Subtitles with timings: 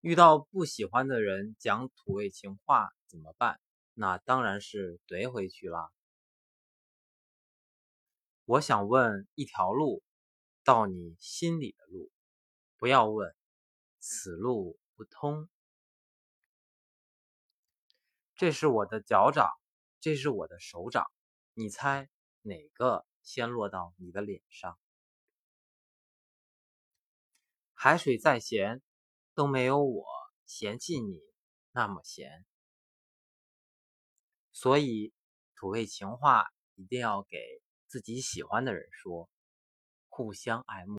[0.00, 3.60] 遇到不喜欢的人讲土味情话怎么办？
[3.94, 5.90] 那当然是怼回去啦。
[8.44, 10.04] 我想问一条路
[10.62, 12.12] 到你心里的路，
[12.76, 13.34] 不要问
[13.98, 15.48] 此路不通。
[18.36, 19.50] 这是我的脚掌，
[20.00, 21.10] 这是我的手掌，
[21.54, 22.08] 你猜
[22.42, 24.78] 哪个先落到你的脸上？
[27.74, 28.80] 海水再咸。
[29.38, 30.04] 都没有我
[30.46, 31.20] 嫌弃你
[31.70, 32.44] 那么闲，
[34.50, 35.14] 所以
[35.54, 37.38] 土味情话一定要给
[37.86, 39.30] 自己喜欢的人说，
[40.08, 40.96] 互相爱慕。